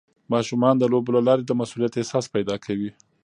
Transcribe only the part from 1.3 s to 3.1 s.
د مسؤلیت احساس پیدا کوي.